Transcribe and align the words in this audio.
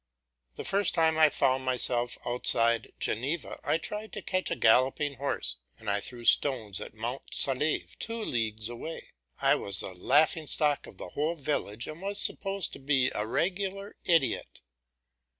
The 0.55 0.65
first 0.65 0.95
time 0.95 1.19
I 1.19 1.29
found 1.29 1.63
myself 1.63 2.17
outside 2.25 2.91
Geneva 2.99 3.59
I 3.63 3.77
tried 3.77 4.11
to 4.13 4.23
catch 4.23 4.49
a 4.49 4.55
galloping 4.55 5.17
horse, 5.17 5.57
and 5.77 5.87
I 5.91 5.99
threw 5.99 6.25
stones 6.25 6.81
at 6.81 6.95
Mont 6.95 7.21
Saleve, 7.31 7.95
two 7.99 8.19
leagues 8.19 8.67
away; 8.67 9.11
I 9.39 9.53
was 9.53 9.81
the 9.81 9.93
laughing 9.93 10.47
stock 10.47 10.87
of 10.87 10.97
the 10.97 11.09
whole 11.09 11.35
village, 11.35 11.85
and 11.87 12.01
was 12.01 12.19
supposed 12.19 12.73
to 12.73 12.79
be 12.79 13.11
a 13.13 13.27
regular 13.27 13.95
idiot. 14.03 14.61